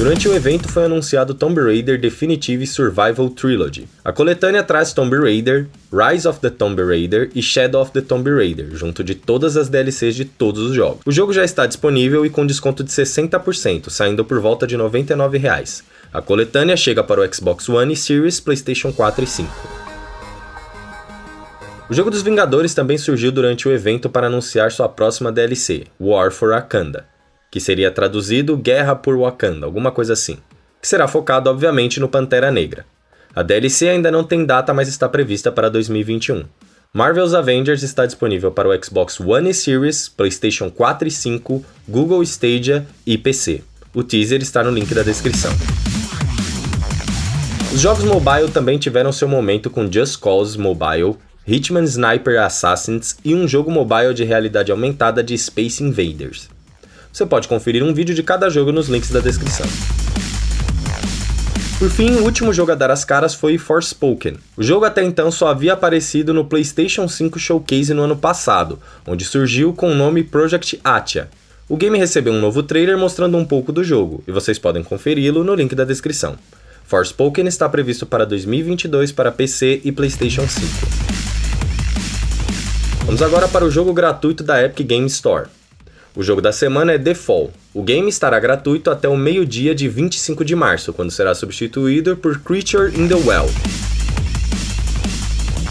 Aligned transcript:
Durante 0.00 0.26
o 0.26 0.34
evento 0.34 0.66
foi 0.66 0.84
anunciado 0.86 1.34
Tomb 1.34 1.60
Raider 1.60 2.00
Definitive 2.00 2.66
Survival 2.66 3.28
Trilogy. 3.28 3.86
A 4.02 4.10
coletânea 4.10 4.62
traz 4.62 4.94
Tomb 4.94 5.14
Raider, 5.14 5.66
Rise 5.92 6.26
of 6.26 6.40
the 6.40 6.48
Tomb 6.48 6.82
Raider 6.82 7.30
e 7.34 7.42
Shadow 7.42 7.82
of 7.82 7.92
the 7.92 8.00
Tomb 8.00 8.30
Raider, 8.30 8.70
junto 8.74 9.04
de 9.04 9.14
todas 9.14 9.58
as 9.58 9.68
DLCs 9.68 10.14
de 10.16 10.24
todos 10.24 10.70
os 10.70 10.74
jogos. 10.74 11.02
O 11.04 11.12
jogo 11.12 11.34
já 11.34 11.44
está 11.44 11.66
disponível 11.66 12.24
e 12.24 12.30
com 12.30 12.46
desconto 12.46 12.82
de 12.82 12.90
60%, 12.90 13.90
saindo 13.90 14.24
por 14.24 14.40
volta 14.40 14.66
de 14.66 14.74
99 14.74 15.36
reais. 15.36 15.84
A 16.10 16.22
coletânea 16.22 16.78
chega 16.78 17.04
para 17.04 17.20
o 17.20 17.34
Xbox 17.34 17.68
One 17.68 17.92
e 17.92 17.96
Series, 17.96 18.40
PlayStation 18.40 18.94
4 18.94 19.22
e 19.22 19.26
5. 19.26 19.50
O 21.90 21.92
jogo 21.92 22.10
dos 22.10 22.22
Vingadores 22.22 22.72
também 22.72 22.96
surgiu 22.96 23.30
durante 23.30 23.68
o 23.68 23.70
evento 23.70 24.08
para 24.08 24.28
anunciar 24.28 24.72
sua 24.72 24.88
próxima 24.88 25.30
DLC, 25.30 25.84
War 26.00 26.30
for 26.32 26.52
Wakanda 26.54 27.04
que 27.50 27.60
seria 27.60 27.90
traduzido 27.90 28.56
Guerra 28.56 28.94
por 28.94 29.18
Wakanda, 29.18 29.66
alguma 29.66 29.90
coisa 29.90 30.12
assim, 30.12 30.38
que 30.80 30.88
será 30.88 31.08
focado 31.08 31.50
obviamente 31.50 31.98
no 31.98 32.08
Pantera 32.08 32.50
Negra. 32.50 32.86
A 33.34 33.42
DLC 33.42 33.88
ainda 33.88 34.10
não 34.10 34.24
tem 34.24 34.44
data, 34.44 34.74
mas 34.74 34.88
está 34.88 35.08
prevista 35.08 35.52
para 35.52 35.68
2021. 35.68 36.44
Marvel's 36.92 37.34
Avengers 37.34 37.84
está 37.84 38.04
disponível 38.04 38.50
para 38.50 38.68
o 38.68 38.84
Xbox 38.84 39.20
One 39.20 39.50
e 39.50 39.54
Series, 39.54 40.08
PlayStation 40.08 40.70
4 40.70 41.06
e 41.06 41.10
5, 41.10 41.64
Google 41.88 42.22
Stadia 42.24 42.86
e 43.06 43.16
PC. 43.16 43.62
O 43.94 44.02
teaser 44.02 44.42
está 44.42 44.64
no 44.64 44.70
link 44.70 44.92
da 44.92 45.02
descrição. 45.02 45.52
Os 47.72 47.80
jogos 47.80 48.02
mobile 48.02 48.50
também 48.52 48.78
tiveram 48.78 49.12
seu 49.12 49.28
momento 49.28 49.70
com 49.70 49.90
Just 49.90 50.18
Cause 50.18 50.58
Mobile, 50.58 51.16
Hitman 51.46 51.84
Sniper 51.84 52.42
Assassins 52.42 53.16
e 53.24 53.32
um 53.36 53.46
jogo 53.46 53.70
mobile 53.70 54.12
de 54.12 54.24
realidade 54.24 54.72
aumentada 54.72 55.22
de 55.22 55.38
Space 55.38 55.82
Invaders. 55.82 56.48
Você 57.12 57.26
pode 57.26 57.48
conferir 57.48 57.82
um 57.82 57.92
vídeo 57.92 58.14
de 58.14 58.22
cada 58.22 58.48
jogo 58.48 58.72
nos 58.72 58.88
links 58.88 59.10
da 59.10 59.20
descrição. 59.20 59.66
Por 61.78 61.88
fim, 61.88 62.10
o 62.16 62.24
último 62.24 62.52
jogo 62.52 62.72
a 62.72 62.74
dar 62.74 62.90
as 62.90 63.06
caras 63.06 63.34
foi 63.34 63.56
Forspoken. 63.56 64.36
O 64.56 64.62
jogo 64.62 64.84
até 64.84 65.02
então 65.02 65.30
só 65.30 65.48
havia 65.48 65.72
aparecido 65.72 66.34
no 66.34 66.44
PlayStation 66.44 67.08
5 67.08 67.38
Showcase 67.38 67.94
no 67.94 68.02
ano 68.02 68.16
passado, 68.16 68.78
onde 69.06 69.24
surgiu 69.24 69.72
com 69.72 69.90
o 69.90 69.94
nome 69.94 70.22
Project 70.22 70.78
Atia. 70.84 71.30
O 71.66 71.78
game 71.78 71.96
recebeu 71.96 72.34
um 72.34 72.40
novo 72.40 72.62
trailer 72.62 72.98
mostrando 72.98 73.38
um 73.38 73.44
pouco 73.46 73.72
do 73.72 73.82
jogo, 73.82 74.22
e 74.28 74.32
vocês 74.32 74.58
podem 74.58 74.84
conferi-lo 74.84 75.42
no 75.42 75.54
link 75.54 75.74
da 75.74 75.84
descrição. 75.84 76.36
Forspoken 76.84 77.46
está 77.46 77.68
previsto 77.68 78.04
para 78.04 78.26
2022 78.26 79.10
para 79.12 79.32
PC 79.32 79.80
e 79.82 79.90
PlayStation 79.90 80.46
5. 80.46 80.66
Vamos 83.06 83.22
agora 83.22 83.48
para 83.48 83.64
o 83.64 83.70
jogo 83.70 83.92
gratuito 83.94 84.44
da 84.44 84.62
Epic 84.62 84.86
Game 84.86 85.06
Store. 85.06 85.46
O 86.14 86.24
jogo 86.24 86.40
da 86.40 86.50
semana 86.50 86.92
é 86.92 86.98
The 86.98 87.14
Fall. 87.14 87.52
O 87.72 87.84
game 87.84 88.08
estará 88.08 88.38
gratuito 88.40 88.90
até 88.90 89.08
o 89.08 89.16
meio-dia 89.16 89.74
de 89.74 89.88
25 89.88 90.44
de 90.44 90.56
março, 90.56 90.92
quando 90.92 91.12
será 91.12 91.34
substituído 91.36 92.16
por 92.16 92.40
Creature 92.40 93.00
in 93.00 93.06
the 93.06 93.14
Well. 93.14 93.46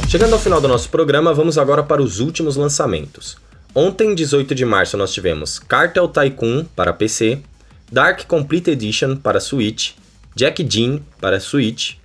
Chegando 0.07 0.33
ao 0.33 0.39
final 0.39 0.61
do 0.61 0.67
nosso 0.67 0.89
programa, 0.89 1.33
vamos 1.33 1.57
agora 1.57 1.83
para 1.83 2.01
os 2.01 2.21
últimos 2.21 2.55
lançamentos. 2.55 3.37
Ontem, 3.75 4.15
18 4.15 4.55
de 4.55 4.65
março, 4.65 4.95
nós 4.95 5.13
tivemos 5.13 5.59
Cartel 5.59 6.07
Tycoon 6.07 6.65
para 6.73 6.93
PC, 6.93 7.39
Dark 7.91 8.25
Complete 8.25 8.71
Edition 8.71 9.17
para 9.17 9.41
Switch, 9.41 9.91
Jack 10.33 10.65
Jean 10.67 11.01
para 11.19 11.39
Switch, 11.39 11.95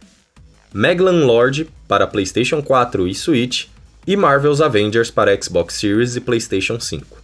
Meglan 0.73 1.25
Lord 1.25 1.69
para 1.87 2.07
PlayStation 2.07 2.61
4 2.61 3.07
e 3.07 3.15
Switch 3.15 3.67
e 4.05 4.17
Marvel's 4.17 4.61
Avengers 4.61 5.11
para 5.11 5.41
Xbox 5.41 5.75
Series 5.75 6.17
e 6.17 6.21
PlayStation 6.21 6.81
5. 6.81 7.24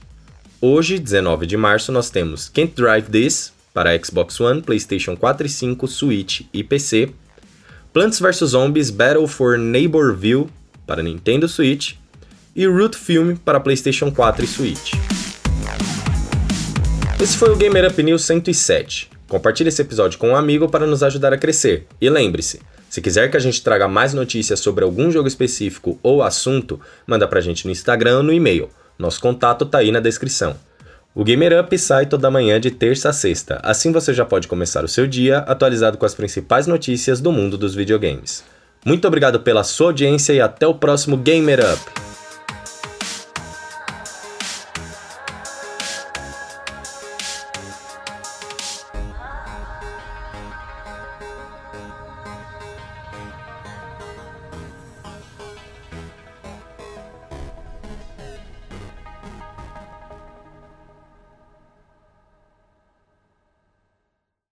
Hoje, 0.63 0.99
19 0.99 1.47
de 1.47 1.57
março, 1.57 1.91
nós 1.91 2.11
temos 2.11 2.51
Can't 2.51 2.75
Drive 2.77 3.09
This 3.09 3.51
para 3.73 3.99
Xbox 3.99 4.39
One, 4.39 4.61
PlayStation 4.61 5.17
4 5.17 5.47
e 5.47 5.49
5, 5.49 5.89
Switch 5.89 6.43
e 6.53 6.63
PC. 6.63 7.15
Plants 7.95 8.21
vs 8.21 8.51
Zombies 8.51 8.91
Battle 8.91 9.27
for 9.27 9.57
Neighborville 9.57 10.49
para 10.87 11.03
Nintendo 11.03 11.49
Switch 11.49 11.95
e 12.55 12.67
Root 12.67 12.95
Film 12.95 13.37
para 13.37 13.59
PlayStation 13.59 14.13
4 14.13 14.45
e 14.45 14.47
Switch. 14.47 14.93
Esse 17.19 17.39
foi 17.39 17.51
o 17.51 17.57
Gamer 17.57 17.91
Up 17.91 18.03
News 18.03 18.23
107. 18.27 19.09
Compartilhe 19.29 19.71
esse 19.71 19.81
episódio 19.81 20.19
com 20.19 20.29
um 20.29 20.37
amigo 20.37 20.69
para 20.69 20.87
nos 20.87 21.03
ajudar 21.03 21.33
a 21.33 21.39
crescer. 21.39 21.87
E 21.99 22.11
lembre-se, 22.11 22.61
se 22.91 23.01
quiser 23.01 23.31
que 23.31 23.37
a 23.39 23.41
gente 23.41 23.63
traga 23.63 23.89
mais 23.89 24.13
notícias 24.13 24.61
sobre 24.61 24.85
algum 24.85 25.11
jogo 25.11 25.27
específico 25.27 25.99
ou 26.03 26.23
assunto, 26.23 26.79
manda 27.07 27.27
pra 27.27 27.41
gente 27.41 27.65
no 27.65 27.73
Instagram 27.73 28.19
ou 28.19 28.23
no 28.23 28.33
e-mail 28.33 28.69
nosso 29.01 29.21
contato 29.21 29.65
tá 29.65 29.79
aí 29.79 29.91
na 29.91 30.01
descrição. 30.01 30.55
O 31.15 31.25
Gamer 31.25 31.61
Up 31.61 31.77
sai 31.77 32.07
toda 32.07 32.31
manhã 32.31 32.61
de 32.61 32.71
terça 32.71 33.09
a 33.09 33.13
sexta, 33.13 33.59
assim 33.65 33.91
você 33.91 34.15
já 34.15 34.25
pode 34.25 34.47
começar 34.47 34.85
o 34.85 34.89
seu 34.89 35.07
dia 35.07 35.39
atualizado 35.39 35.99
com 35.99 36.07
as 36.07 36.15
principais 36.15 36.67
notícias 36.67 37.21
do 37.21 37.33
mundo 37.33 37.59
dos 37.59 37.75
videogames. 37.75 38.45
Muito 38.85 39.07
obrigado 39.09 39.41
pela 39.41 39.65
sua 39.65 39.89
audiência 39.89 40.33
e 40.33 40.41
até 40.41 40.67
o 40.67 40.75
próximo 40.75 41.17
Gamer 41.17 41.61
Up! 41.61 42.10